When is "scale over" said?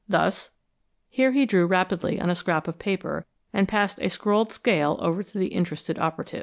4.51-5.21